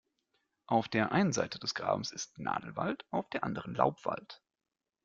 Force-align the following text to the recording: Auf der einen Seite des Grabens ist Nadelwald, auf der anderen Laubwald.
Auf 0.65 0.87
der 0.87 1.11
einen 1.11 1.31
Seite 1.31 1.59
des 1.59 1.75
Grabens 1.75 2.11
ist 2.11 2.39
Nadelwald, 2.39 3.05
auf 3.11 3.29
der 3.29 3.43
anderen 3.43 3.75
Laubwald. 3.75 4.41